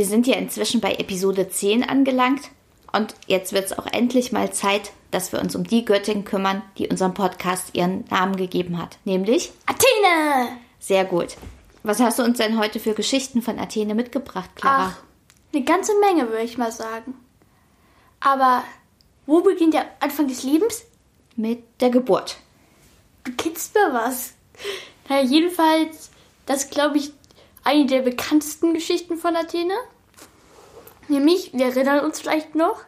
Wir 0.00 0.06
sind 0.06 0.26
ja 0.26 0.36
inzwischen 0.36 0.80
bei 0.80 0.94
Episode 0.94 1.50
10 1.50 1.86
angelangt 1.86 2.48
und 2.90 3.14
jetzt 3.26 3.52
wird 3.52 3.66
es 3.66 3.78
auch 3.78 3.84
endlich 3.84 4.32
mal 4.32 4.50
Zeit, 4.50 4.92
dass 5.10 5.30
wir 5.30 5.42
uns 5.42 5.54
um 5.54 5.64
die 5.64 5.84
Göttin 5.84 6.24
kümmern, 6.24 6.62
die 6.78 6.88
unserem 6.88 7.12
Podcast 7.12 7.74
ihren 7.74 8.06
Namen 8.08 8.36
gegeben 8.36 8.78
hat, 8.78 8.96
nämlich 9.04 9.52
Athene! 9.66 10.56
Sehr 10.78 11.04
gut. 11.04 11.36
Was 11.82 12.00
hast 12.00 12.18
du 12.18 12.22
uns 12.22 12.38
denn 12.38 12.58
heute 12.58 12.80
für 12.80 12.94
Geschichten 12.94 13.42
von 13.42 13.58
Athene 13.58 13.94
mitgebracht, 13.94 14.48
Clara? 14.54 14.96
Ach, 14.96 15.02
eine 15.52 15.64
ganze 15.64 15.92
Menge, 16.00 16.30
würde 16.30 16.44
ich 16.44 16.56
mal 16.56 16.72
sagen. 16.72 17.12
Aber 18.20 18.64
wo 19.26 19.42
beginnt 19.42 19.74
der 19.74 19.84
Anfang 20.00 20.28
des 20.28 20.44
Lebens? 20.44 20.84
Mit 21.36 21.62
der 21.82 21.90
Geburt. 21.90 22.38
Du 23.24 23.32
kennst 23.32 23.74
mir 23.74 23.92
was. 23.92 24.32
Naja, 25.10 25.24
jedenfalls, 25.24 26.08
das 26.46 26.70
glaube 26.70 26.96
ich 26.96 27.12
eine 27.64 27.86
der 27.86 28.02
bekanntesten 28.02 28.74
Geschichten 28.74 29.16
von 29.16 29.36
Athene. 29.36 29.74
Nämlich, 31.08 31.52
wir 31.52 31.66
erinnern 31.66 32.04
uns 32.04 32.20
vielleicht 32.20 32.54
noch, 32.54 32.82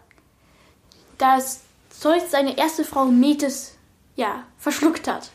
dass 1.19 1.62
Zeus 1.91 2.30
seine 2.30 2.56
erste 2.56 2.84
Frau 2.84 3.06
Metis, 3.06 3.77
ja, 4.16 4.44
verschluckt 4.58 5.08
hat. 5.08 5.30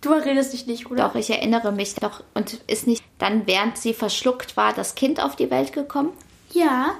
Du 0.00 0.12
erinnerst 0.12 0.52
dich 0.52 0.66
nicht, 0.66 0.90
oder? 0.90 1.08
Doch, 1.08 1.14
ich 1.14 1.28
erinnere 1.30 1.72
mich 1.72 1.94
doch. 1.94 2.24
Und 2.34 2.54
ist 2.66 2.86
nicht 2.86 3.04
dann, 3.18 3.46
während 3.46 3.76
sie 3.76 3.92
verschluckt 3.92 4.56
war, 4.56 4.72
das 4.72 4.94
Kind 4.94 5.22
auf 5.22 5.36
die 5.36 5.50
Welt 5.50 5.72
gekommen? 5.72 6.12
Ja. 6.52 6.94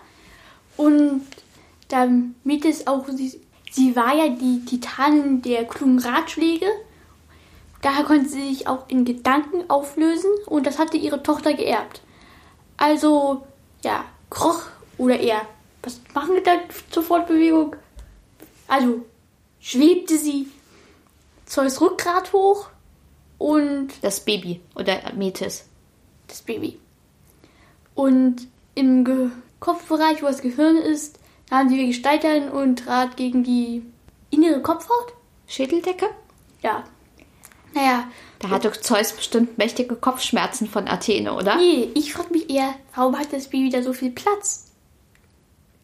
Und 0.76 1.26
da 1.88 2.08
Metis 2.44 2.86
auch, 2.86 3.08
sie, 3.08 3.40
sie 3.70 3.96
war 3.96 4.14
ja 4.14 4.28
die 4.28 4.64
Titanin 4.64 5.40
der 5.42 5.64
klugen 5.64 5.98
Ratschläge. 5.98 6.66
Daher 7.82 8.04
konnte 8.04 8.28
sie 8.28 8.48
sich 8.48 8.66
auch 8.66 8.88
in 8.88 9.04
Gedanken 9.04 9.68
auflösen 9.70 10.30
und 10.46 10.66
das 10.66 10.78
hatte 10.78 10.96
ihre 10.96 11.22
Tochter 11.22 11.54
geerbt. 11.54 12.02
Also, 12.76 13.46
ja, 13.82 14.04
kroch 14.28 14.62
oder 14.98 15.18
eher, 15.18 15.42
was 15.82 16.00
machen 16.14 16.34
wir 16.34 16.42
da 16.42 16.52
zur 16.90 17.02
Fortbewegung? 17.02 17.76
Also, 18.68 19.04
schwebte 19.60 20.18
sie 20.18 20.48
Zeus 21.46 21.80
Rückgrat 21.80 22.32
hoch 22.32 22.68
und 23.38 23.88
Das 24.02 24.20
Baby 24.20 24.60
oder 24.74 25.00
Metis. 25.14 25.64
das 26.28 26.42
Baby. 26.42 26.78
Und 27.94 28.46
im 28.74 29.04
Ge 29.04 29.30
Kopfbereich, 29.58 30.22
wo 30.22 30.26
das 30.26 30.40
Gehirn 30.40 30.76
ist, 30.76 31.18
nahm 31.50 31.68
die 31.68 31.86
Gestalterin 31.88 32.48
und 32.48 32.78
trat 32.78 33.16
gegen 33.18 33.44
die 33.44 33.82
innere 34.30 34.62
Kopfhaut. 34.62 35.12
Schädeldecke? 35.46 36.06
Ja. 36.62 36.84
Naja, 37.74 38.08
Da 38.40 38.50
hatte 38.50 38.72
Zeus 38.72 39.12
bestimmt 39.12 39.58
mächtige 39.58 39.96
Kopfschmerzen 39.96 40.68
von 40.68 40.88
Athene, 40.88 41.34
oder? 41.34 41.56
nee, 41.56 41.88
ich 41.94 42.12
frage 42.12 42.32
mich 42.32 42.50
eher, 42.50 42.74
warum 42.94 43.18
hat 43.18 43.32
das 43.32 43.48
Baby 43.48 43.70
da 43.70 43.82
so 43.82 43.92
viel 43.92 44.10
Platz? 44.10 44.66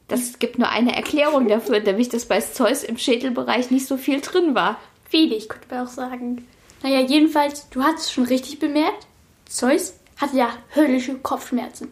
Das 0.08 0.38
gibt 0.38 0.58
nur 0.58 0.68
eine 0.68 0.94
Erklärung 0.94 1.48
dafür, 1.48 1.80
nämlich 1.80 2.08
dass 2.08 2.26
bei 2.26 2.40
Zeus 2.40 2.84
im 2.84 2.96
Schädelbereich 2.96 3.70
nicht 3.70 3.86
so 3.86 3.96
viel 3.96 4.20
drin 4.20 4.54
war. 4.54 4.78
Wenig, 5.10 5.48
könnte 5.48 5.66
man 5.70 5.86
auch 5.86 5.90
sagen. 5.90 6.46
Naja, 6.82 7.00
jedenfalls, 7.00 7.68
du 7.70 7.82
hast 7.82 7.98
es 8.00 8.12
schon 8.12 8.24
richtig 8.24 8.58
bemerkt. 8.58 9.06
Zeus 9.46 9.94
hatte 10.16 10.36
ja 10.36 10.50
höllische 10.74 11.16
Kopfschmerzen. 11.16 11.88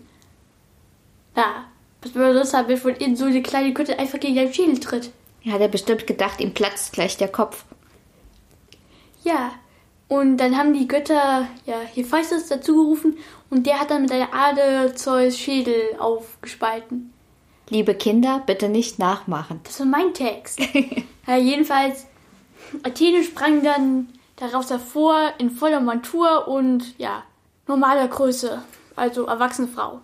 Ja, 1.36 1.64
was 2.02 2.14
würde 2.14 2.34
das 2.34 2.54
haben, 2.54 2.68
wenn 2.68 2.78
von 2.78 2.94
innen 2.94 3.16
so 3.16 3.24
eine 3.24 3.42
kleine 3.42 3.72
Göttin 3.72 3.98
einfach 3.98 4.20
gegen 4.20 4.36
deinen 4.36 4.54
Schädel 4.54 4.78
tritt? 4.78 5.10
Er 5.44 5.52
hat 5.52 5.60
er 5.60 5.68
bestimmt 5.68 6.06
gedacht, 6.06 6.40
ihm 6.40 6.54
platzt 6.54 6.92
gleich 6.92 7.16
der 7.16 7.28
Kopf. 7.28 7.64
Ja, 9.24 9.52
und 10.08 10.36
dann 10.36 10.56
haben 10.56 10.74
die 10.74 10.86
Götter 10.86 11.46
ja 11.66 11.80
Hephaistos 11.94 12.48
dazu 12.48 12.74
gerufen 12.74 13.18
und 13.50 13.66
der 13.66 13.80
hat 13.80 13.90
dann 13.90 14.02
mit 14.02 14.12
einer 14.12 14.32
Ader 14.32 14.94
Zeus 14.94 15.38
Schädel 15.38 15.96
aufgespalten. 15.98 17.12
Liebe 17.70 17.94
Kinder, 17.94 18.42
bitte 18.44 18.68
nicht 18.68 18.98
nachmachen. 18.98 19.60
Das 19.64 19.80
war 19.80 19.86
mein 19.86 20.12
Text. 20.12 20.60
ja, 21.26 21.36
jedenfalls, 21.36 22.06
Athene 22.82 23.24
sprang 23.24 23.62
dann 23.62 24.08
daraus 24.36 24.70
hervor 24.70 25.32
in 25.38 25.50
voller 25.50 25.80
Montur 25.80 26.48
und 26.48 26.98
ja, 26.98 27.22
normaler 27.66 28.08
Größe, 28.08 28.62
also 28.96 29.24
erwachsene 29.24 29.68
Frau. 29.68 30.00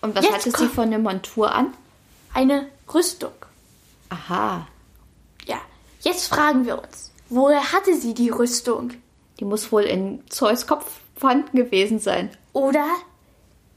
Und 0.00 0.14
was 0.14 0.24
Jetzt 0.24 0.34
hatte 0.34 0.50
sie 0.58 0.68
von 0.68 0.90
der 0.90 0.98
Montur 0.98 1.52
an? 1.52 1.74
Eine 2.34 2.68
Rüstung. 2.92 3.32
Aha, 4.10 4.66
Ja, 5.46 5.58
jetzt 6.00 6.28
fragen 6.28 6.66
wir 6.66 6.82
uns, 6.82 7.10
woher 7.30 7.72
hatte 7.72 7.94
sie 7.96 8.12
die 8.12 8.28
Rüstung? 8.28 8.92
Die 9.42 9.46
muss 9.48 9.72
wohl 9.72 9.82
in 9.82 10.22
Zeus 10.28 10.68
Kopf 10.68 11.00
vorhanden 11.16 11.56
gewesen 11.56 11.98
sein. 11.98 12.30
Oder 12.52 12.86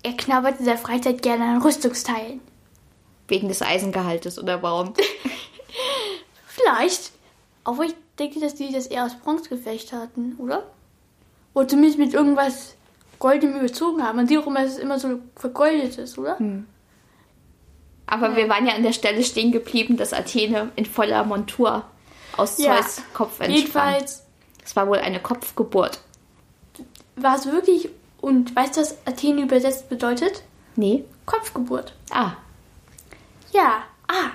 er 0.03 0.13
knabbert 0.15 0.59
in 0.59 0.65
der 0.65 0.77
Freizeit 0.77 1.23
gerne 1.23 1.43
an 1.43 1.59
Rüstungsteilen. 1.63 2.39
Wegen 3.27 3.47
des 3.47 3.63
Eisengehaltes 3.63 4.37
oder 4.37 4.61
warum? 4.61 4.93
Vielleicht. 6.45 7.13
Aber 7.63 7.83
ich 7.83 7.95
denke, 8.19 8.39
dass 8.41 8.53
die 8.53 8.71
das 8.71 8.85
eher 8.85 9.05
aus 9.05 9.15
Bronzegefecht 9.15 9.91
hatten, 9.91 10.35
oder? 10.37 10.67
Oder 11.55 11.67
zumindest 11.67 11.97
mit 11.97 12.13
irgendwas 12.13 12.75
Goldenem 13.17 13.57
überzogen 13.57 14.03
haben. 14.03 14.17
Man 14.17 14.27
sieht 14.27 14.37
auch 14.37 14.45
immer, 14.45 14.61
dass 14.61 14.73
es 14.73 14.77
immer 14.77 14.99
so 14.99 15.17
vergoldet 15.35 15.97
ist, 15.97 16.19
oder? 16.19 16.37
Aber 18.05 18.35
wir 18.35 18.47
waren 18.49 18.67
ja 18.67 18.75
an 18.75 18.83
der 18.83 18.93
Stelle 18.93 19.23
stehen 19.23 19.51
geblieben, 19.51 19.97
dass 19.97 20.13
Athene 20.13 20.69
in 20.75 20.85
voller 20.85 21.23
Montur 21.23 21.85
aus 22.37 22.59
Ja. 22.59 22.75
Zeus 22.79 23.01
Kopf 23.15 23.39
entsprang. 23.39 23.55
Jedenfalls 23.55 24.24
Es 24.65 24.75
war 24.75 24.87
wohl 24.87 24.97
eine 24.97 25.19
Kopfgeburt. 25.19 25.99
war 27.15 27.35
es 27.37 27.45
wirklich, 27.45 27.89
und 28.19 28.55
weißt 28.55 28.75
du, 28.77 28.81
was 28.81 28.97
Athene 29.05 29.43
übersetzt 29.43 29.87
bedeutet? 29.89 30.43
Nee? 30.75 31.05
Kopfgeburt. 31.25 31.93
Ah, 32.11 32.33
Ja, 33.53 33.83
ah. 34.07 34.31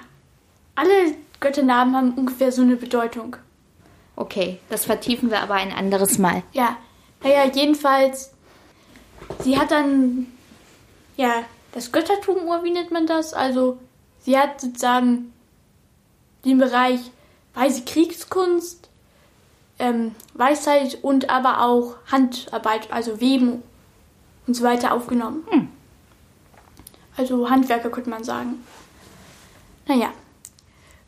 Alle 0.77 1.15
Götternamen 1.41 1.95
haben 1.95 2.15
ungefähr 2.15 2.53
so 2.53 2.63
eine 2.63 2.77
Bedeutung. 2.77 3.37
okay. 4.17 4.59
Das 4.71 4.85
vertiefen 4.87 5.31
wir 5.31 5.41
aber 5.41 5.55
ein 5.55 5.73
anderes 5.73 6.17
Mal. 6.19 6.43
Ja, 6.53 6.77
naja, 7.23 7.45
jedenfalls, 7.53 8.33
sie 9.41 9.59
hat 9.59 9.71
dann, 9.73 10.27
ja, 11.17 11.45
das 11.73 11.93
Göttertum, 11.93 12.47
oder 12.49 12.63
wie 12.65 12.71
nennt 12.71 12.91
man 12.93 13.07
das? 13.07 13.35
Also, 13.35 13.79
sie 14.21 14.39
hat 14.39 14.61
sozusagen 14.61 15.33
den 16.45 16.59
Bereich 16.59 17.01
weise 17.55 17.83
Kriegskunst, 17.85 18.89
ähm, 19.81 20.15
Weisheit 20.35 20.99
und 21.03 21.31
aber 21.31 21.63
auch 21.63 21.97
Handarbeit, 22.11 22.93
also 22.93 23.21
Weben 23.21 23.63
und 24.47 24.55
so 24.55 24.63
weiter 24.63 24.93
aufgenommen. 24.93 25.45
Also 27.17 27.51
Handwerker 27.51 27.91
könnte 27.91 28.11
man 28.11 28.25
sagen. 28.25 28.65
Naja, 29.87 30.13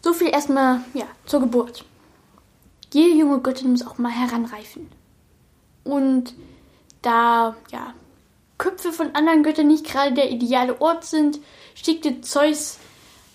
so 0.02 0.12
viel 0.12 0.28
erstmal, 0.28 0.80
ja, 0.94 1.06
zur 1.26 1.40
Geburt. 1.40 1.84
Jede 2.92 3.16
junge 3.16 3.40
Göttin 3.40 3.70
muss 3.70 3.86
auch 3.86 3.98
mal 3.98 4.10
heranreifen. 4.10 4.88
Und 5.84 6.34
da 7.00 7.56
ja, 7.70 7.94
Köpfe 8.58 8.92
von 8.92 9.14
anderen 9.14 9.42
Göttern 9.42 9.68
nicht 9.68 9.86
gerade 9.86 10.12
der 10.12 10.30
ideale 10.30 10.80
Ort 10.80 11.04
sind, 11.04 11.38
schickte 11.74 12.20
Zeus 12.20 12.78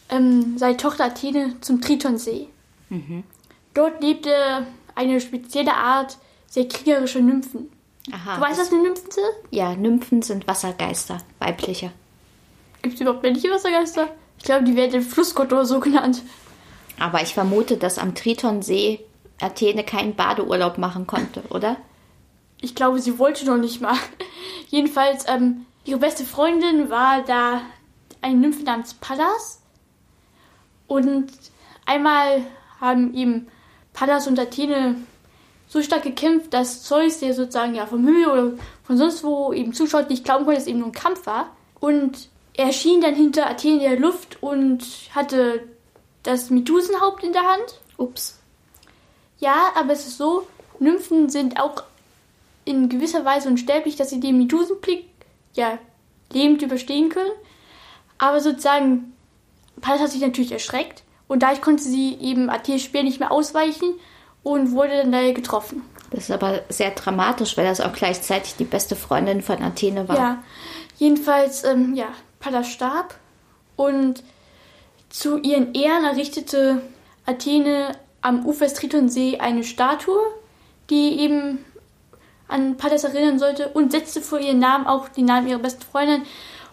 ähm, 0.10 0.57
seine 0.57 0.78
Tochter 0.78 1.06
Athene 1.06 1.56
zum 1.62 1.81
Tritonsee. 1.81 2.48
Dort 3.74 4.01
lebte 4.01 4.66
eine 4.98 5.22
spezielle 5.22 5.74
Art 5.74 6.18
sehr 6.48 6.68
kriegerischer 6.68 7.22
Nymphen. 7.22 7.72
Aha. 8.12 8.36
Du 8.36 8.42
weißt, 8.42 8.60
was 8.60 8.72
eine 8.72 8.82
Nymphen 8.84 9.12
sind? 9.12 9.26
Ja, 9.52 9.76
Nymphen 9.76 10.22
sind 10.22 10.48
Wassergeister, 10.48 11.20
weibliche. 11.40 11.92
Gibt 12.82 12.96
es 12.96 13.02
überhaupt 13.02 13.24
männliche 13.24 13.50
Wassergeister? 13.52 14.10
Ich 14.38 14.44
glaube, 14.44 14.64
die 14.64 14.76
werden 14.76 15.02
Flussgott 15.02 15.52
oder 15.52 15.66
so 15.66 15.80
genannt. 15.80 16.22
Aber 17.00 17.22
ich 17.22 17.34
vermute, 17.34 17.78
dass 17.78 18.00
am 18.00 18.16
Tritonsee 18.16 19.02
Athene 19.42 19.84
keinen 19.84 20.16
Badeurlaub 20.16 20.78
machen 20.78 21.06
konnte, 21.06 21.44
oder? 21.50 21.78
Ich 22.60 22.74
glaube, 22.74 23.00
sie 23.00 23.20
wollte 23.20 23.46
noch 23.46 23.58
nicht 23.58 23.82
mal. 23.82 23.98
Jedenfalls, 24.70 25.26
ähm, 25.28 25.66
ihre 25.86 26.00
beste 26.00 26.24
Freundin 26.24 26.90
war 26.90 27.24
da 27.24 27.62
eine 28.22 28.36
Nymphe 28.36 28.64
namens 28.64 28.96
Pallas. 28.96 29.62
Und 30.88 31.32
einmal 31.86 32.42
haben 32.80 33.14
ihm 33.14 33.48
Pallas 33.98 34.28
und 34.28 34.40
Athene 34.40 34.96
so 35.68 35.82
stark 35.82 36.04
gekämpft, 36.04 36.54
dass 36.54 36.84
Zeus, 36.84 37.20
der 37.20 37.34
sozusagen 37.34 37.74
ja 37.74 37.88
vom 37.88 38.06
Himmel 38.06 38.28
oder 38.28 38.54
von 38.84 38.96
sonst 38.96 39.24
wo 39.24 39.52
eben 39.52 39.74
zuschaut, 39.74 40.12
nicht 40.12 40.24
glauben 40.24 40.46
konnte, 40.46 40.60
dass 40.60 40.66
es 40.66 40.70
eben 40.70 40.80
nur 40.80 40.90
ein 40.90 40.94
Kampf 40.94 41.26
war. 41.26 41.56
Und 41.80 42.30
er 42.54 42.72
schien 42.72 43.02
dann 43.02 43.16
hinter 43.16 43.50
Athen 43.50 43.74
in 43.74 43.80
der 43.80 44.00
Luft 44.00 44.38
und 44.42 44.84
hatte 45.16 45.68
das 46.22 46.52
Medusenhaupt 46.52 47.24
in 47.24 47.34
der 47.34 47.42
Hand. 47.42 47.82
Ups. 47.98 48.38
Ja, 49.40 49.72
aber 49.76 49.94
es 49.94 50.06
ist 50.06 50.20
so, 50.20 50.48
Nymphen 50.78 51.30
sind 51.30 51.60
auch 51.60 51.82
in 52.66 52.90
gewisser 52.90 53.26
Weise 53.26 53.50
unsterblich, 53.50 53.96
dass 53.96 54.12
sie 54.12 54.20
den 54.20 54.38
Medusenblick 54.38 55.06
ja 55.56 55.80
lebend 56.32 56.62
überstehen 56.62 57.10
können. 57.10 57.32
Aber 58.20 58.42
sozusagen, 58.42 59.14
Pallas 59.82 60.02
hat 60.02 60.12
sich 60.12 60.22
natürlich 60.22 60.52
erschreckt 60.52 61.04
und 61.28 61.44
dadurch 61.44 61.62
konnte 61.62 61.84
sie 61.84 62.18
eben 62.20 62.50
Athenes 62.50 62.84
Speer 62.84 63.04
nicht 63.04 63.20
mehr 63.20 63.32
ausweichen 63.32 63.94
und 64.44 64.72
wurde 64.72 64.98
dann 64.98 65.12
daher 65.12 65.34
getroffen. 65.34 65.82
Das 66.12 66.26
ist 66.26 66.32
aber 66.32 66.62
sehr 66.70 66.92
dramatisch, 66.92 67.58
weil 67.58 67.66
das 67.66 67.82
auch 67.82 67.94
gleichzeitig 67.94 68.56
die 68.56 68.64
beste 68.64 68.96
Freundin 68.96 69.42
von 69.42 69.62
Athene 69.62 70.08
war. 70.08 70.16
Ja, 70.16 70.44
jedenfalls, 70.98 71.64
ähm, 71.66 71.96
ja, 71.96 72.08
Pallas 72.40 72.70
starb 72.70 73.16
und 73.76 74.24
zu 75.10 75.38
ihren 75.38 75.74
Ehren 75.74 76.06
errichtete 76.06 76.82
Athene 77.26 77.92
am 78.22 78.46
Ufer 78.46 78.66
des 78.66 78.74
Tritonsee 78.76 79.40
eine 79.40 79.64
Statue, 79.64 80.20
die 80.90 81.20
eben 81.20 81.60
an 82.48 82.78
Pallas 82.78 83.04
erinnern 83.04 83.40
sollte 83.40 83.70
und 83.70 83.92
setzte 83.92 84.22
vor 84.22 84.40
ihren 84.40 84.60
Namen 84.60 84.88
auch 84.88 85.10
den 85.10 85.26
Namen 85.26 85.48
ihrer 85.48 85.60
besten 85.60 85.84
Freundin 85.84 86.24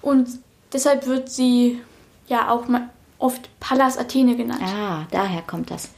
und 0.02 0.28
deshalb 0.72 1.06
wird 1.06 1.28
sie 1.28 1.80
ja 2.28 2.50
auch 2.50 2.68
mal 2.68 2.88
oft 3.18 3.48
Pallas 3.60 3.98
Athene 3.98 4.36
genannt. 4.36 4.62
Ah, 4.62 5.06
daher 5.10 5.42
kommt 5.42 5.70
das. 5.70 5.90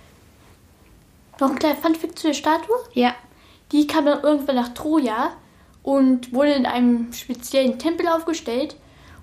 Noch 1.39 1.51
ein 1.51 1.59
kleiner 1.59 1.77
Funfact 1.77 2.19
zu 2.19 2.29
der 2.29 2.35
Statue. 2.35 2.77
Ja. 2.93 3.15
Die 3.73 3.87
kam 3.87 4.07
dann 4.07 4.23
irgendwann 4.23 4.57
nach 4.57 4.75
Troja 4.75 5.33
und 5.83 6.33
wurde 6.33 6.53
in 6.53 6.67
einem 6.67 7.13
speziellen 7.13 7.79
Tempel 7.79 8.09
aufgestellt. 8.09 8.77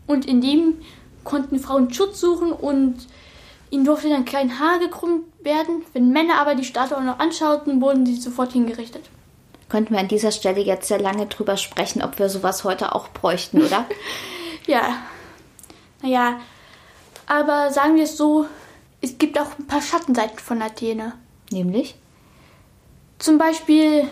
Und 0.05 0.25
in 0.25 0.41
dem 0.41 0.81
konnten 1.23 1.59
Frauen 1.59 1.93
Schutz 1.93 2.19
suchen 2.19 2.51
und 2.51 3.07
ihnen 3.69 3.85
durfte 3.85 4.09
dann 4.09 4.25
kein 4.25 4.59
Haar 4.59 4.79
gekrümmt 4.79 5.25
werden. 5.43 5.83
Wenn 5.93 6.09
Männer 6.09 6.39
aber 6.39 6.55
die 6.55 6.65
Statue 6.65 6.97
auch 6.97 7.03
noch 7.03 7.19
anschauten, 7.19 7.81
wurden 7.81 8.05
sie 8.05 8.15
sofort 8.15 8.53
hingerichtet. 8.53 9.09
Könnten 9.69 9.93
wir 9.93 9.99
an 9.99 10.07
dieser 10.07 10.31
Stelle 10.31 10.61
jetzt 10.61 10.87
sehr 10.87 10.99
lange 10.99 11.25
drüber 11.25 11.57
sprechen, 11.57 12.03
ob 12.03 12.19
wir 12.19 12.29
sowas 12.29 12.63
heute 12.63 12.93
auch 12.93 13.09
bräuchten, 13.09 13.61
oder? 13.61 13.85
Ja. 14.65 14.95
Naja. 16.01 16.39
Aber 17.25 17.71
sagen 17.71 17.95
wir 17.95 18.03
es 18.03 18.17
so, 18.17 18.45
es 19.01 19.17
gibt 19.17 19.39
auch 19.39 19.57
ein 19.57 19.67
paar 19.67 19.81
Schattenseiten 19.81 20.39
von 20.39 20.61
Athene. 20.61 21.13
Nämlich? 21.51 21.95
Zum 23.19 23.37
Beispiel, 23.37 24.07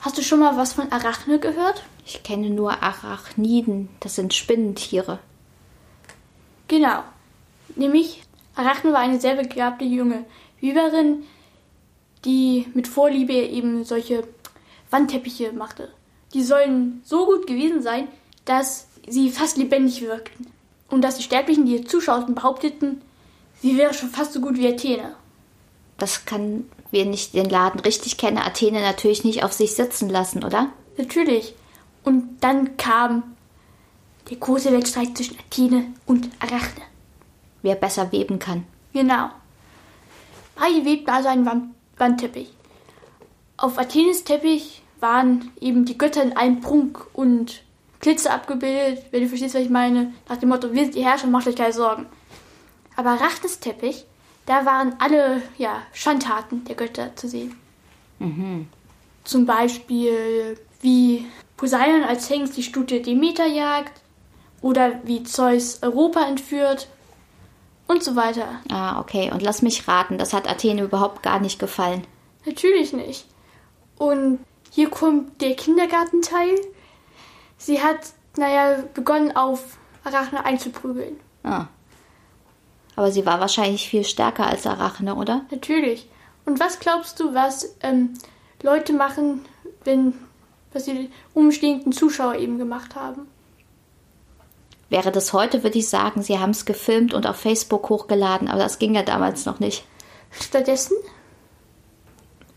hast 0.00 0.16
du 0.18 0.22
schon 0.22 0.40
mal 0.40 0.56
was 0.56 0.72
von 0.72 0.90
Arachne 0.92 1.38
gehört? 1.38 1.82
Ich 2.04 2.22
kenne 2.22 2.50
nur 2.50 2.82
Arachniden. 2.82 3.88
Das 4.00 4.16
sind 4.16 4.34
Spinnentiere. 4.34 5.18
Genau. 6.68 7.02
Nämlich, 7.76 8.22
Arachne 8.54 8.92
war 8.92 9.00
eine 9.00 9.20
sehr 9.20 9.36
begabte 9.36 9.84
junge 9.84 10.24
Weaverin, 10.60 11.24
die 12.24 12.66
mit 12.74 12.88
Vorliebe 12.88 13.32
eben 13.32 13.84
solche 13.84 14.24
Wandteppiche 14.90 15.52
machte. 15.52 15.88
Die 16.34 16.42
sollen 16.42 17.02
so 17.04 17.26
gut 17.26 17.46
gewesen 17.46 17.82
sein, 17.82 18.08
dass 18.44 18.88
sie 19.06 19.30
fast 19.30 19.56
lebendig 19.56 20.02
wirkten. 20.02 20.46
Und 20.92 21.00
dass 21.00 21.16
die 21.16 21.22
Sterblichen, 21.22 21.64
die 21.64 21.72
ihr 21.72 21.86
zuschauten, 21.86 22.34
behaupteten, 22.34 23.00
sie 23.62 23.78
wäre 23.78 23.94
schon 23.94 24.10
fast 24.10 24.34
so 24.34 24.42
gut 24.42 24.58
wie 24.58 24.68
Athene. 24.68 25.16
Das 25.96 26.26
kann, 26.26 26.66
wir 26.90 27.06
nicht 27.06 27.32
den 27.32 27.48
Laden 27.48 27.80
richtig 27.80 28.18
kennen, 28.18 28.36
Athene 28.36 28.82
natürlich 28.82 29.24
nicht 29.24 29.42
auf 29.42 29.54
sich 29.54 29.74
sitzen 29.74 30.10
lassen, 30.10 30.44
oder? 30.44 30.68
Natürlich. 30.98 31.54
Und 32.04 32.44
dann 32.44 32.76
kam 32.76 33.22
der 34.28 34.36
große 34.36 34.70
Wettstreit 34.70 35.16
zwischen 35.16 35.38
Athene 35.38 35.86
und 36.04 36.28
Arachne. 36.40 36.82
Wer 37.62 37.76
besser 37.76 38.12
weben 38.12 38.38
kann. 38.38 38.66
Genau. 38.92 39.30
Beide 40.56 40.84
webten 40.84 41.08
also 41.08 41.30
einen 41.30 41.46
Wand 41.46 41.74
Wandteppich. 41.96 42.52
Auf 43.56 43.78
Athenes 43.78 44.24
Teppich 44.24 44.82
waren 45.00 45.52
eben 45.58 45.86
die 45.86 45.96
Götter 45.96 46.22
in 46.22 46.36
allem 46.36 46.60
Prunk 46.60 47.06
und 47.14 47.62
Glitzer 48.02 48.34
abgebildet, 48.34 49.06
wenn 49.12 49.22
du 49.22 49.28
verstehst, 49.28 49.54
was 49.54 49.62
ich 49.62 49.70
meine. 49.70 50.12
Nach 50.28 50.36
dem 50.36 50.50
Motto, 50.50 50.72
wir 50.72 50.82
sind 50.82 50.94
die 50.94 51.04
Herrscher, 51.04 51.28
macht 51.28 51.46
euch 51.46 51.56
keine 51.56 51.72
Sorgen. 51.72 52.06
Aber 52.96 53.10
Arachnes 53.10 53.60
Teppich, 53.60 54.04
da 54.44 54.66
waren 54.66 54.96
alle 54.98 55.40
ja, 55.56 55.80
Schandtaten 55.94 56.64
der 56.64 56.74
Götter 56.74 57.16
zu 57.16 57.28
sehen. 57.28 57.56
Zum 59.24 59.46
Beispiel, 59.46 60.58
wie 60.80 61.26
Poseidon 61.56 62.02
als 62.02 62.28
Hengst 62.28 62.56
die 62.56 62.62
Stute 62.62 63.00
Demeter 63.00 63.46
jagt 63.46 64.00
oder 64.60 65.00
wie 65.04 65.22
Zeus 65.22 65.80
Europa 65.82 66.26
entführt 66.26 66.88
und 67.86 68.02
so 68.02 68.16
weiter. 68.16 68.60
Ah, 68.70 69.00
okay. 69.00 69.30
Und 69.32 69.42
lass 69.42 69.62
mich 69.62 69.86
raten, 69.86 70.18
das 70.18 70.32
hat 70.32 70.48
Athene 70.48 70.82
überhaupt 70.82 71.22
gar 71.22 71.40
nicht 71.40 71.58
gefallen. 71.58 72.04
Natürlich 72.46 72.92
nicht. 72.92 73.26
Und 73.96 74.40
hier 74.70 74.90
kommt 74.90 75.40
der 75.40 75.54
Kindergartenteil. 75.54 76.56
Sie 77.62 77.80
hat, 77.80 78.00
naja, 78.36 78.82
begonnen 78.92 79.36
auf 79.36 79.78
Arachne 80.02 80.44
einzuprügeln. 80.44 81.16
Ah. 81.44 81.66
Aber 82.96 83.12
sie 83.12 83.24
war 83.24 83.38
wahrscheinlich 83.38 83.88
viel 83.88 84.02
stärker 84.04 84.48
als 84.48 84.66
Arachne, 84.66 85.14
oder? 85.14 85.46
Natürlich. 85.52 86.08
Und 86.44 86.58
was 86.58 86.80
glaubst 86.80 87.20
du, 87.20 87.34
was 87.34 87.76
ähm, 87.82 88.14
Leute 88.62 88.92
machen, 88.92 89.44
wenn 89.84 90.14
was 90.72 90.86
die 90.86 91.10
umstehenden 91.34 91.92
Zuschauer 91.92 92.34
eben 92.34 92.58
gemacht 92.58 92.96
haben? 92.96 93.28
Wäre 94.88 95.12
das 95.12 95.32
heute, 95.32 95.62
würde 95.62 95.78
ich 95.78 95.88
sagen, 95.88 96.22
sie 96.22 96.40
haben 96.40 96.50
es 96.50 96.64
gefilmt 96.64 97.14
und 97.14 97.28
auf 97.28 97.36
Facebook 97.36 97.88
hochgeladen, 97.88 98.48
aber 98.48 98.58
das 98.64 98.80
ging 98.80 98.94
ja 98.96 99.02
damals 99.02 99.46
noch 99.46 99.60
nicht. 99.60 99.84
Stattdessen 100.32 100.96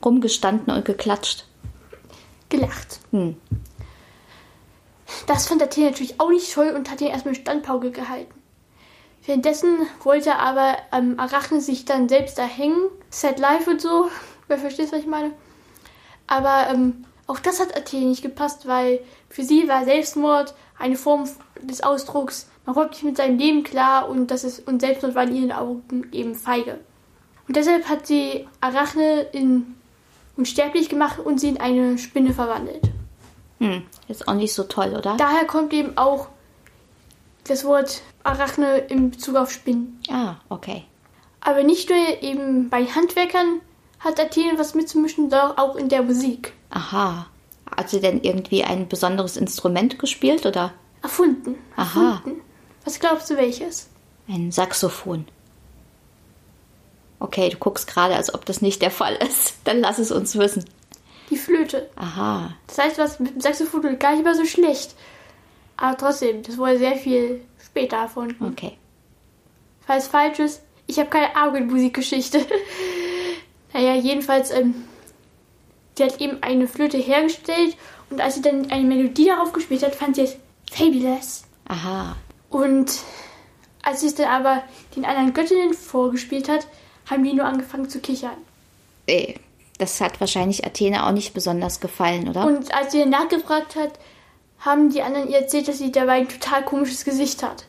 Rumgestanden 0.04 0.74
und 0.74 0.84
geklatscht. 0.84 1.46
gelacht. 2.50 3.00
Hm. 3.12 3.38
Das 5.27 5.47
fand 5.47 5.62
Athene 5.62 5.88
natürlich 5.88 6.19
auch 6.19 6.29
nicht 6.29 6.53
toll 6.53 6.73
und 6.75 6.89
hat 6.91 7.01
ihn 7.01 7.07
erstmal 7.07 7.35
Standpauke 7.35 7.91
gehalten. 7.91 8.33
Währenddessen 9.25 9.77
wollte 10.03 10.35
aber 10.35 10.77
ähm, 10.91 11.19
Arachne 11.19 11.62
sich 11.62 11.85
dann 11.85 12.07
selbst 12.09 12.38
erhängen. 12.38 12.89
Sad 13.09 13.39
Life 13.39 13.69
und 13.69 13.81
so. 13.81 14.09
Wer 14.47 14.57
versteht, 14.57 14.91
was 14.91 15.00
ich 15.00 15.07
meine? 15.07 15.31
Aber 16.27 16.67
ähm, 16.69 17.06
auch 17.27 17.39
das 17.39 17.59
hat 17.59 17.75
Athene 17.75 18.06
nicht 18.06 18.21
gepasst, 18.21 18.67
weil 18.67 19.00
für 19.29 19.43
sie 19.43 19.67
war 19.67 19.86
Selbstmord 19.86 20.53
eine 20.77 20.95
Form 20.95 21.27
des 21.62 21.81
Ausdrucks, 21.81 22.50
man 22.65 22.75
kommt 22.75 22.91
nicht 22.91 23.03
mit 23.03 23.17
seinem 23.17 23.38
Leben 23.38 23.63
klar 23.63 24.10
und 24.10 24.31
das 24.31 24.43
ist 24.43 24.67
und 24.67 24.81
Selbstmord 24.81 25.15
war 25.15 25.24
in 25.24 25.36
ihren 25.36 25.51
Augen 25.51 26.07
eben 26.12 26.36
feige. 26.36 26.79
Und 27.48 27.55
deshalb 27.55 27.88
hat 27.88 28.07
sie 28.07 28.48
Arachne 28.60 29.22
in 29.31 29.75
unsterblich 30.36 30.89
gemacht 30.89 31.19
und 31.19 31.39
sie 31.39 31.50
in 31.50 31.60
eine 31.60 31.98
Spinne 31.98 32.34
verwandelt. 32.34 32.81
Hm. 33.59 33.83
Ist 34.07 34.27
auch 34.27 34.33
nicht 34.33 34.53
so 34.53 34.63
toll, 34.63 34.95
oder? 34.97 35.15
Daher 35.17 35.45
kommt 35.45 35.74
eben 35.74 35.97
auch 35.97 36.27
das 37.45 37.63
Wort 37.63 38.01
Arachne 38.24 38.77
in 38.77 39.12
Bezug 39.12 39.35
auf 39.35 39.51
Spinnen. 39.51 40.01
Ah, 40.09 40.35
okay. 40.50 40.83
Aber 41.41 41.63
nicht 41.63 41.89
nur 41.89 41.97
eben 42.21 42.69
bei 42.69 42.85
Handwerkern 42.85 43.62
hat 44.00 44.19
Athene 44.19 44.57
was 44.57 44.75
mitzumischen, 44.75 45.29
sondern 45.29 45.57
auch 45.57 45.75
in 45.75 45.89
der 45.89 46.01
Musik. 46.03 46.53
Aha. 46.71 47.27
Hat 47.75 47.89
sie 47.89 48.00
denn 48.00 48.21
irgendwie 48.21 48.63
ein 48.63 48.88
besonderes 48.88 49.38
Instrument 49.38 50.00
gespielt 50.00 50.45
oder 50.45 50.74
Erfunden. 51.01 51.55
Aha. 51.75 52.13
Erfunden. 52.13 52.41
Was 52.83 53.00
glaubst 53.00 53.29
du 53.29 53.38
welches? 53.38 53.89
ein 54.27 54.51
Saxophon? 54.51 55.27
Okay, 57.19 57.50
du 57.50 57.57
guckst 57.57 57.88
gerade, 57.88 58.15
als 58.15 58.33
ob 58.33 58.45
das 58.45 58.62
nicht 58.62 58.81
der 58.81 58.91
Fall 58.91 59.15
ist. 59.15 59.55
Dann 59.63 59.79
lass 59.81 60.00
es 60.00 60.12
uns 60.12 60.35
wissen. 60.38 60.65
Die 61.29 61.38
Flöte. 61.38 61.89
Aha. 61.96 62.55
Das 62.67 62.77
heißt, 62.77 62.98
was 62.98 63.20
mit 63.20 63.34
dem 63.34 63.41
Saxophon 63.41 63.98
gar 64.00 64.13
nicht 64.13 64.24
mal 64.24 64.36
so 64.36 64.46
schlecht. 64.46 64.96
Aber 65.77 65.98
trotzdem, 65.98 66.44
das 66.44 66.58
wurde 66.58 66.77
sehr 66.77 66.96
viel 66.96 67.41
später 67.63 67.98
erfunden. 67.98 68.46
Okay. 68.46 68.77
Falls 69.86 70.08
falsch 70.08 70.39
ist, 70.39 70.62
ich 70.88 71.00
habe 71.00 71.10
keine 71.10 71.36
Ahnung 71.36 71.55
in 71.55 71.67
Musikgeschichte. 71.67 72.46
naja, 73.74 73.96
jedenfalls, 73.96 74.51
ähm, 74.51 74.75
sie 75.98 76.03
hat 76.03 76.22
eben 76.22 76.41
eine 76.41 76.67
Flöte 76.67 76.98
hergestellt 76.98 77.75
und 78.10 78.22
als 78.22 78.36
sie 78.36 78.41
dann 78.41 78.72
eine 78.72 78.84
Melodie 78.84 79.27
darauf 79.27 79.51
gespielt 79.51 79.84
hat, 79.84 79.96
fand 79.96 80.15
sie 80.15 80.24
es 80.24 80.38
fabulous. 80.72 81.44
Aha. 81.67 82.15
Und 82.50 83.00
als 83.82 84.01
sie 84.01 84.08
es 84.08 84.15
dann 84.15 84.27
aber 84.27 84.63
den 84.96 85.05
anderen 85.05 85.34
Göttinnen 85.34 85.74
vorgespielt 85.74 86.50
hat, 86.50 86.67
haben 87.10 87.24
die 87.24 87.34
nur 87.34 87.46
angefangen 87.46 87.89
zu 87.89 88.00
kichern. 88.00 88.38
Äh, 89.08 89.36
Das 89.77 90.00
hat 90.00 90.20
wahrscheinlich 90.22 90.65
Athene 90.65 91.05
auch 91.05 91.12
nicht 91.12 91.34
besonders 91.34 91.79
gefallen, 91.79 92.29
oder? 92.29 92.46
Und 92.46 92.74
als 92.74 92.91
sie 92.91 93.05
nachgefragt 93.05 93.75
hat, 93.75 93.91
haben 94.60 94.89
die 94.89 95.01
anderen 95.01 95.29
ihr 95.29 95.39
erzählt, 95.39 95.67
dass 95.67 95.79
sie 95.79 95.91
dabei 95.91 96.13
ein 96.13 96.29
total 96.29 96.63
komisches 96.63 97.03
Gesicht 97.03 97.44
hat. 97.44 97.65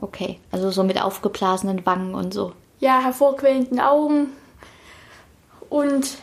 Okay, 0.00 0.38
also 0.52 0.70
so 0.70 0.84
mit 0.84 1.00
aufgeblasenen 1.00 1.84
Wangen 1.84 2.14
und 2.14 2.32
so. 2.32 2.52
Ja, 2.78 3.00
hervorquellenden 3.00 3.80
Augen. 3.80 4.32
Und 5.68 6.16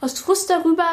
aus 0.00 0.18
Frust 0.20 0.48
darüber 0.50 0.86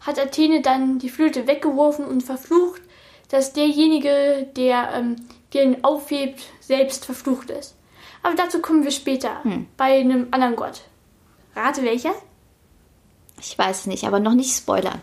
hat 0.00 0.18
Athene 0.18 0.60
dann 0.60 0.98
die 0.98 1.08
Flöte 1.08 1.46
weggeworfen 1.46 2.04
und 2.04 2.22
verflucht, 2.22 2.82
dass 3.30 3.52
derjenige, 3.52 4.48
der 4.56 4.90
ähm, 4.94 5.16
die 5.52 5.58
ihn 5.58 5.84
aufhebt, 5.84 6.42
selbst 6.60 7.04
verflucht 7.04 7.50
ist. 7.50 7.74
Aber 8.22 8.34
dazu 8.34 8.60
kommen 8.60 8.84
wir 8.84 8.90
später, 8.90 9.40
bei 9.76 10.00
einem 10.00 10.28
anderen 10.30 10.56
Gott. 10.56 10.82
Rate 11.54 11.82
welcher? 11.82 12.14
Ich 13.40 13.58
weiß 13.58 13.86
nicht, 13.86 14.04
aber 14.04 14.20
noch 14.20 14.34
nicht 14.34 14.56
spoilern. 14.56 15.00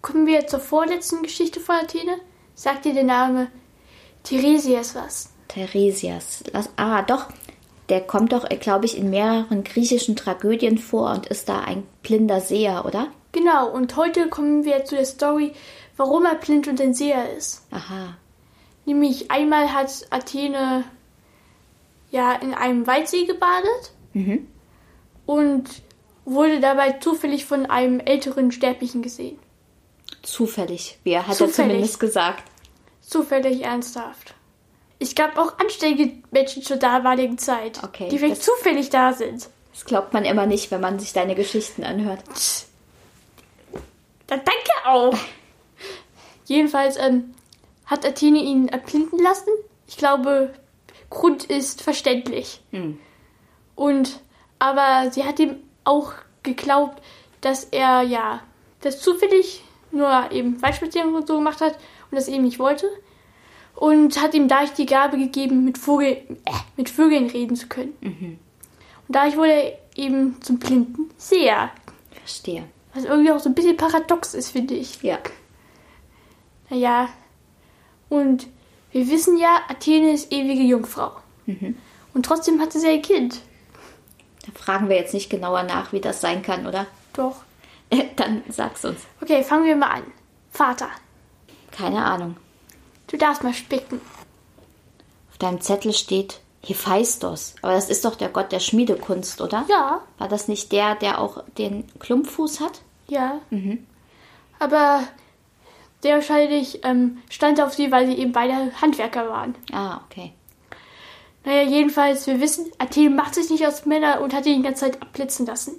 Kommen 0.00 0.26
wir 0.26 0.46
zur 0.46 0.60
vorletzten 0.60 1.22
Geschichte 1.22 1.60
von 1.60 1.76
Athene. 1.76 2.18
Sagt 2.54 2.84
dir 2.84 2.94
der 2.94 3.04
Name 3.04 3.48
Theresias 4.22 4.94
was? 4.94 5.30
Theresias. 5.48 6.44
Ah, 6.76 7.02
doch. 7.02 7.26
Der 7.88 8.02
kommt 8.02 8.32
doch, 8.32 8.48
glaube 8.60 8.84
ich, 8.84 8.98
in 8.98 9.10
mehreren 9.10 9.64
griechischen 9.64 10.14
Tragödien 10.14 10.78
vor 10.78 11.10
und 11.10 11.26
ist 11.26 11.48
da 11.48 11.60
ein 11.60 11.84
blinder 12.02 12.40
Seher, 12.40 12.84
oder? 12.84 13.08
Genau, 13.32 13.70
und 13.70 13.96
heute 13.96 14.28
kommen 14.28 14.64
wir 14.64 14.84
zu 14.84 14.94
der 14.94 15.06
Story, 15.06 15.52
warum 15.96 16.26
er 16.26 16.34
blind 16.34 16.68
und 16.68 16.80
ein 16.80 16.94
Seher 16.94 17.34
ist. 17.34 17.66
Aha. 17.70 18.16
Nämlich 18.84 19.30
einmal 19.30 19.72
hat 19.72 20.06
Athene 20.10 20.84
ja 22.10 22.32
in 22.34 22.54
einem 22.54 22.86
Waldsee 22.86 23.24
gebadet 23.24 23.92
und 25.26 25.82
wurde 26.30 26.60
dabei 26.60 26.92
zufällig 26.92 27.44
von 27.44 27.66
einem 27.66 28.00
älteren 28.00 28.52
Sterblichen 28.52 29.02
gesehen. 29.02 29.38
Zufällig. 30.22 30.98
Wer 31.04 31.22
hat 31.22 31.34
er 31.34 31.46
Zufällig. 31.46 31.54
zumindest 31.70 32.00
gesagt? 32.00 32.44
Zufällig 33.00 33.62
ernsthaft. 33.64 34.34
Es 34.98 35.14
gab 35.14 35.38
auch 35.38 35.58
anständige 35.58 36.12
Menschen 36.30 36.62
zur 36.62 36.76
damaligen 36.76 37.38
Zeit, 37.38 37.82
Okay, 37.84 38.08
die 38.08 38.18
vielleicht 38.18 38.42
zufällig 38.42 38.90
da 38.90 39.12
sind. 39.12 39.48
Das 39.72 39.84
glaubt 39.84 40.12
man 40.12 40.24
immer 40.24 40.46
nicht, 40.46 40.70
wenn 40.70 40.80
man 40.80 40.98
sich 40.98 41.12
deine 41.12 41.34
Geschichten 41.34 41.84
anhört. 41.84 42.24
Dann 44.26 44.40
danke 44.44 44.86
auch. 44.86 45.14
Jedenfalls 46.46 46.96
ähm, 46.96 47.34
hat 47.86 48.04
Athene 48.04 48.40
ihn 48.40 48.68
erblinden 48.68 49.18
lassen. 49.22 49.50
Ich 49.86 49.96
glaube, 49.96 50.52
Grund 51.10 51.44
ist 51.44 51.80
verständlich. 51.82 52.60
Und 53.76 54.20
aber 54.58 55.10
sie 55.12 55.24
hat 55.24 55.38
ihm 55.38 55.56
auch 55.88 56.12
geglaubt, 56.42 57.02
dass 57.40 57.64
er 57.64 58.02
ja 58.02 58.40
das 58.80 59.00
zufällig 59.00 59.62
nur 59.90 60.30
eben 60.30 60.60
Waldspaziergang 60.62 61.14
und 61.14 61.26
so 61.26 61.36
gemacht 61.38 61.60
hat 61.60 61.74
und 62.10 62.16
das 62.16 62.28
eben 62.28 62.44
nicht 62.44 62.58
wollte. 62.58 62.86
Und 63.74 64.20
hat 64.20 64.34
ihm 64.34 64.48
dadurch 64.48 64.72
die 64.72 64.86
Gabe 64.86 65.18
gegeben, 65.18 65.64
mit, 65.64 65.78
Vogel, 65.78 66.08
äh, 66.08 66.52
mit 66.76 66.90
Vögeln 66.90 67.30
reden 67.30 67.54
zu 67.54 67.68
können. 67.68 67.94
Und 69.06 69.14
dadurch 69.14 69.36
wurde 69.36 69.52
er 69.52 69.78
eben 69.94 70.40
zum 70.42 70.58
blinden 70.58 71.10
Seher. 71.16 71.70
Verstehe. 72.10 72.64
Was 72.94 73.04
irgendwie 73.04 73.30
auch 73.30 73.38
so 73.38 73.48
ein 73.48 73.54
bisschen 73.54 73.76
paradox 73.76 74.34
ist, 74.34 74.50
finde 74.50 74.74
ich. 74.74 75.00
Ja. 75.02 75.18
Naja, 76.70 77.08
und 78.08 78.48
wir 78.90 79.08
wissen 79.08 79.38
ja, 79.38 79.60
Athene 79.68 80.12
ist 80.12 80.32
ewige 80.32 80.62
Jungfrau. 80.62 81.12
Und 82.14 82.26
trotzdem 82.26 82.60
hatte 82.60 82.80
sie 82.80 82.88
ein 82.88 83.02
Kind. 83.02 83.40
Fragen 84.54 84.88
wir 84.88 84.96
jetzt 84.96 85.14
nicht 85.14 85.30
genauer 85.30 85.62
nach, 85.64 85.92
wie 85.92 86.00
das 86.00 86.20
sein 86.20 86.42
kann, 86.42 86.66
oder? 86.66 86.86
Doch. 87.12 87.36
Dann 88.16 88.42
sag's 88.48 88.84
uns. 88.84 89.00
Okay, 89.20 89.42
fangen 89.42 89.64
wir 89.66 89.76
mal 89.76 89.90
an. 89.90 90.02
Vater, 90.50 90.88
Keine 91.70 92.04
Ahnung. 92.04 92.36
du 93.06 93.16
darfst 93.16 93.42
mal 93.44 93.54
spicken. 93.54 94.00
Auf 95.30 95.38
deinem 95.38 95.60
Zettel 95.60 95.92
steht 95.92 96.40
Hephaistos. 96.64 97.54
Aber 97.62 97.72
das 97.72 97.88
ist 97.88 98.04
doch 98.04 98.16
der 98.16 98.28
Gott 98.30 98.50
der 98.52 98.60
Schmiedekunst, 98.60 99.40
oder? 99.40 99.64
Ja, 99.68 100.02
War 100.18 100.28
das 100.28 100.48
nicht 100.48 100.72
der, 100.72 100.94
der 100.96 101.20
auch 101.20 101.44
den 101.58 101.84
Klumpfuß 102.00 102.60
hat? 102.60 102.80
ja. 103.08 103.40
Aber 104.60 105.04
sehr 106.02 106.16
wahrscheinlich 106.16 106.84
ähm, 106.84 107.18
stand 107.30 107.60
auf 107.60 107.72
sie, 107.74 107.92
weil 107.92 108.06
sie 108.06 108.14
eben 108.14 108.32
beide 108.32 108.72
Handwerker 108.80 109.28
waren. 109.28 109.54
Ah, 109.72 110.00
okay. 110.10 110.32
Naja, 111.48 111.62
jedenfalls, 111.62 112.26
wir 112.26 112.42
wissen, 112.42 112.70
Athen 112.76 113.16
macht 113.16 113.34
sich 113.34 113.48
nicht 113.48 113.66
aus 113.66 113.86
Männern 113.86 114.18
und 114.18 114.34
hat 114.34 114.44
ihn 114.44 114.58
die 114.58 114.62
ganze 114.64 114.84
Zeit 114.84 115.00
abblitzen 115.00 115.46
lassen. 115.46 115.76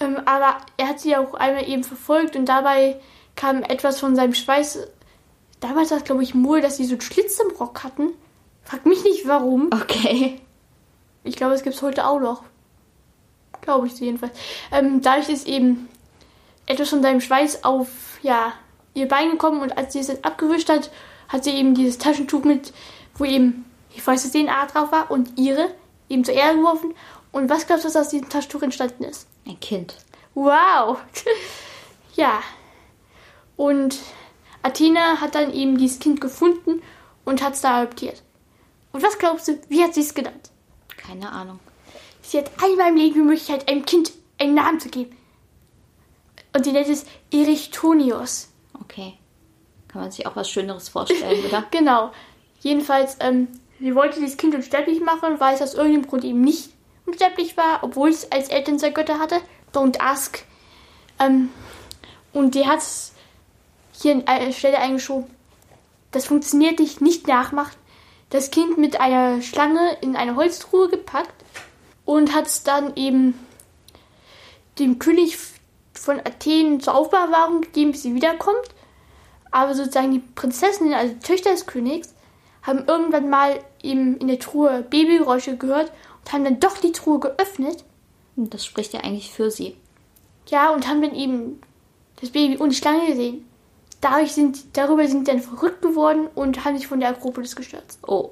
Ähm, 0.00 0.16
aber 0.24 0.56
er 0.76 0.88
hat 0.88 0.98
sie 0.98 1.14
auch 1.14 1.34
einmal 1.34 1.68
eben 1.68 1.84
verfolgt 1.84 2.34
und 2.34 2.46
dabei 2.46 3.00
kam 3.36 3.62
etwas 3.62 4.00
von 4.00 4.16
seinem 4.16 4.34
Schweiß. 4.34 4.80
Damals 5.60 5.92
war 5.92 5.98
es, 5.98 6.02
glaube 6.02 6.24
ich, 6.24 6.34
Mohl, 6.34 6.60
dass 6.60 6.76
sie 6.76 6.86
so 6.86 6.94
einen 6.94 7.02
Schlitz 7.02 7.38
im 7.38 7.56
Rock 7.56 7.84
hatten. 7.84 8.14
Frag 8.64 8.84
mich 8.84 9.04
nicht 9.04 9.28
warum. 9.28 9.70
Okay. 9.72 10.40
Ich 11.22 11.36
glaube, 11.36 11.54
es 11.54 11.62
gibt 11.62 11.76
es 11.76 11.82
heute 11.82 12.04
auch 12.08 12.18
noch. 12.18 12.42
Glaube 13.60 13.86
ich 13.86 13.96
jedenfalls. 14.00 14.36
Ähm, 14.72 15.02
dadurch 15.02 15.28
ist 15.28 15.46
eben 15.46 15.88
etwas 16.66 16.88
von 16.88 17.00
seinem 17.00 17.20
Schweiß 17.20 17.62
auf, 17.62 17.86
ja, 18.22 18.54
ihr 18.94 19.06
Bein 19.06 19.30
gekommen 19.30 19.60
und 19.62 19.78
als 19.78 19.92
sie 19.92 20.00
es 20.00 20.08
dann 20.08 20.18
abgewischt 20.22 20.68
hat, 20.68 20.90
hat 21.28 21.44
sie 21.44 21.52
eben 21.52 21.76
dieses 21.76 21.98
Taschentuch 21.98 22.42
mit, 22.42 22.72
wo 23.14 23.24
eben 23.24 23.66
die 23.94 24.06
weiße 24.06 24.30
DNA 24.30 24.66
drauf 24.66 24.92
war 24.92 25.10
und 25.10 25.38
ihre 25.38 25.74
eben 26.08 26.24
zur 26.24 26.34
Erde 26.34 26.58
geworfen. 26.58 26.94
Und 27.32 27.50
was 27.50 27.66
glaubst 27.66 27.84
du, 27.84 27.88
was 27.88 27.96
aus 27.96 28.08
diesem 28.08 28.28
Taschentuch 28.28 28.62
entstanden 28.62 29.04
ist? 29.04 29.26
Ein 29.46 29.58
Kind. 29.60 29.96
Wow! 30.34 30.98
ja. 32.14 32.42
Und 33.56 33.98
Athena 34.62 35.20
hat 35.20 35.34
dann 35.34 35.52
eben 35.52 35.78
dieses 35.78 35.98
Kind 35.98 36.20
gefunden 36.20 36.82
und 37.24 37.42
hat 37.42 37.54
es 37.54 37.60
da 37.60 37.82
adoptiert. 37.82 38.22
Und 38.92 39.02
was 39.02 39.18
glaubst 39.18 39.48
du, 39.48 39.58
wie 39.68 39.82
hat 39.82 39.94
sie 39.94 40.00
es 40.00 40.14
genannt? 40.14 40.50
Keine 40.96 41.30
Ahnung. 41.30 41.58
Sie 42.22 42.38
hat 42.38 42.50
einmal 42.62 42.90
im 42.90 42.96
Leben 42.96 43.14
die 43.14 43.20
Möglichkeit, 43.20 43.68
einem 43.68 43.84
Kind 43.84 44.12
einen 44.38 44.54
Namen 44.54 44.80
zu 44.80 44.88
geben. 44.88 45.16
Und 46.54 46.64
sie 46.64 46.72
nennt 46.72 46.88
es 46.88 47.04
Erichtonius. 47.32 48.48
Okay. 48.80 49.14
Kann 49.88 50.02
man 50.02 50.10
sich 50.10 50.26
auch 50.26 50.36
was 50.36 50.48
Schöneres 50.48 50.88
vorstellen, 50.88 51.44
oder? 51.48 51.64
Genau. 51.70 52.12
Jedenfalls, 52.60 53.16
ähm, 53.20 53.48
sie 53.84 53.94
wollte 53.94 54.18
dieses 54.18 54.38
Kind 54.38 54.54
unsterblich 54.54 55.02
machen, 55.02 55.40
weil 55.40 55.54
es 55.54 55.60
aus 55.60 55.74
irgendeinem 55.74 56.06
Grund 56.06 56.24
eben 56.24 56.40
nicht 56.40 56.70
unsterblich 57.04 57.54
war, 57.58 57.80
obwohl 57.82 58.08
es 58.08 58.32
als 58.32 58.48
Eltern 58.48 58.78
zwei 58.78 58.88
Götter 58.88 59.18
hatte. 59.18 59.42
Don't 59.74 60.00
ask. 60.00 60.42
Ähm, 61.20 61.50
und 62.32 62.54
die 62.54 62.66
hat 62.66 62.78
es 62.78 63.12
hier 63.92 64.14
an 64.14 64.26
einer 64.26 64.52
Stelle 64.52 64.78
eingeschoben. 64.78 65.26
Das 66.12 66.24
funktioniert 66.24 66.78
nicht, 66.78 67.02
nicht 67.02 67.28
nachmachen. 67.28 67.76
Das 68.30 68.50
Kind 68.50 68.78
mit 68.78 69.00
einer 69.00 69.42
Schlange 69.42 69.98
in 70.00 70.16
eine 70.16 70.34
Holztruhe 70.34 70.88
gepackt 70.88 71.44
und 72.06 72.34
hat 72.34 72.46
es 72.46 72.62
dann 72.62 72.96
eben 72.96 73.38
dem 74.78 74.98
König 74.98 75.36
von 75.92 76.20
Athen 76.20 76.80
zur 76.80 76.94
Aufbewahrung 76.94 77.60
gegeben, 77.60 77.92
bis 77.92 78.02
sie 78.02 78.14
wiederkommt. 78.14 78.66
Aber 79.50 79.74
sozusagen 79.74 80.10
die 80.10 80.20
Prinzessinnen, 80.20 80.94
also 80.94 81.12
die 81.12 81.20
Töchter 81.20 81.50
des 81.50 81.66
Königs, 81.66 82.13
haben 82.64 82.84
irgendwann 82.86 83.30
mal 83.30 83.60
eben 83.82 84.16
in 84.16 84.28
der 84.28 84.38
Truhe 84.40 84.82
Babygeräusche 84.82 85.56
gehört 85.56 85.92
und 86.24 86.32
haben 86.32 86.44
dann 86.44 86.60
doch 86.60 86.78
die 86.78 86.92
Truhe 86.92 87.20
geöffnet. 87.20 87.84
Das 88.36 88.64
spricht 88.64 88.92
ja 88.92 89.00
eigentlich 89.00 89.30
für 89.30 89.50
sie. 89.50 89.76
Ja, 90.48 90.70
und 90.70 90.88
haben 90.88 91.00
dann 91.02 91.14
eben 91.14 91.60
das 92.20 92.30
Baby 92.30 92.56
und 92.56 92.70
die 92.70 92.76
Schlange 92.76 93.06
gesehen. 93.06 93.48
Dadurch 94.00 94.32
sind, 94.32 94.76
darüber 94.76 95.06
sind 95.06 95.26
sie 95.26 95.32
dann 95.32 95.40
verrückt 95.40 95.80
geworden 95.82 96.28
und 96.34 96.64
haben 96.64 96.76
sich 96.76 96.86
von 96.86 97.00
der 97.00 97.10
Akropolis 97.10 97.56
gestürzt. 97.56 97.98
Oh. 98.06 98.30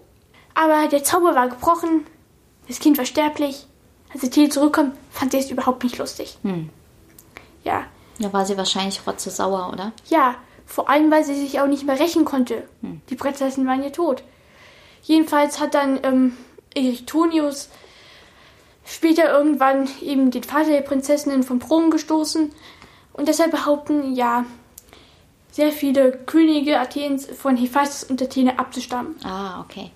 Aber 0.55 0.89
der 0.89 1.03
Zauber 1.05 1.35
war 1.35 1.49
gebrochen, 1.49 2.07
das 2.69 2.79
Kind 2.79 2.99
war 2.99 3.07
sterblich. 3.07 3.67
Als 4.13 4.23
Athene 4.25 4.51
zurückkommt, 4.51 4.95
fand 5.11 5.33
sie 5.33 5.39
es 5.39 5.51
überhaupt 5.51 5.83
nicht 5.85 5.97
lustig. 5.97 6.37
Hm. 6.43 6.69
Ja, 7.65 7.85
Da 8.19 8.31
war 8.33 8.45
sie 8.45 8.57
wahrscheinlich 8.59 9.07
rotzesauer, 9.07 9.71
oder? 9.73 9.93
ja, 10.11 10.35
vor 10.73 10.89
allem, 10.89 11.11
weil 11.11 11.23
sie 11.23 11.35
sich 11.35 11.61
auch 11.61 11.67
nicht 11.67 11.85
mehr 11.85 12.01
rächen 12.01 12.25
konnte. 12.25 12.67
Die 13.11 13.15
Prinzessinnen 13.15 13.69
waren 13.69 13.83
ja 13.83 13.91
tot. 13.91 14.23
Jedenfalls 15.03 15.61
hat 15.61 15.75
dann 15.75 16.01
ähm, 16.03 16.37
Erichtonius 16.75 17.69
später 18.83 19.31
irgendwann 19.31 19.87
eben 20.01 20.31
den 20.31 20.43
Vater 20.43 20.71
der 20.71 20.81
Prinzessinnen 20.81 21.43
vom 21.43 21.61
Thron 21.61 21.91
gestoßen. 21.91 22.53
Und 23.13 23.29
deshalb 23.29 23.51
behaupten 23.51 24.15
ja 24.15 24.47
sehr 25.51 25.73
viele 25.73 26.13
Könige 26.13 26.81
Athens 26.81 27.27
von 27.27 27.59
Hephaistos 27.59 28.09
und 28.09 28.23
Athene 28.23 28.59
abzustammen. 28.59 29.17
Ah, 29.25 29.61
okay. 29.61 29.91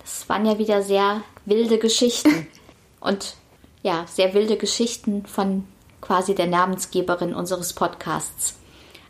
Das 0.00 0.28
waren 0.28 0.44
ja 0.44 0.58
wieder 0.58 0.82
sehr 0.82 1.22
wilde 1.46 1.78
Geschichten. 1.78 2.46
Und 3.00 3.36
ja, 3.82 4.06
sehr 4.06 4.32
wilde 4.32 4.56
Geschichten 4.56 5.26
von 5.26 5.66
quasi 6.00 6.34
der 6.34 6.46
Namensgeberin 6.46 7.34
unseres 7.34 7.74
Podcasts. 7.74 8.56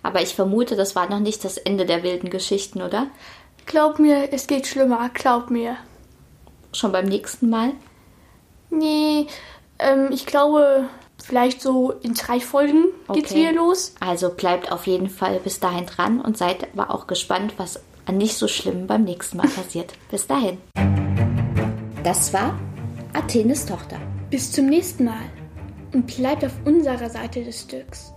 Aber 0.05 0.21
ich 0.23 0.35
vermute, 0.35 0.77
das 0.77 0.95
war 0.95 1.09
noch 1.09 1.19
nicht 1.19 1.45
das 1.45 1.57
Ende 1.57 1.87
der 1.87 2.03
wilden 2.03 2.29
Geschichten, 2.31 2.83
oder? 2.83 3.09
Glaub 3.65 3.99
mir, 3.99 4.33
es 4.33 4.47
geht 4.47 4.67
schlimmer, 4.67 5.09
glaub 5.13 5.51
mir. 5.51 5.77
Schon 6.75 6.93
beim 6.93 7.07
nächsten 7.07 7.49
Mal? 7.49 7.73
Nee, 8.69 9.27
ähm, 9.79 10.09
ich 10.13 10.27
glaube, 10.27 10.85
vielleicht 11.25 11.63
so 11.63 11.93
in 12.03 12.13
drei 12.13 12.39
Folgen 12.39 12.85
geht's 13.15 13.31
Okay. 13.31 13.41
wieder 13.41 13.53
los. 13.53 13.95
Also 13.99 14.29
bleibt 14.29 14.71
auf 14.71 14.87
jeden 14.87 15.09
Fall 15.09 15.41
bis 15.41 15.59
dahin 15.59 15.87
dran 15.87 16.21
und 16.21 16.37
seid 16.37 16.69
aber 16.77 16.95
auch 16.95 17.07
gespannt, 17.07 17.55
was 17.57 17.81
an 18.05 18.19
nicht 18.19 18.37
so 18.37 18.47
schlimm 18.47 18.87
beim 18.87 19.05
nächsten 19.05 19.39
Mal 19.39 19.49
passiert. 19.49 19.95
Bis 20.11 20.27
dahin. 20.27 20.59
Das 22.03 22.35
war 22.35 22.59
Athenes 23.15 23.65
Tochter. 23.65 23.97
Bis 24.29 24.53
zum 24.53 24.67
nächsten 24.67 25.07
Mal 25.07 25.31
und 25.95 26.07
bleibt 26.07 26.45
auf 26.45 26.53
unserer 26.67 27.09
Seite 27.09 27.43
des 27.43 27.63
Stücks. 27.63 28.14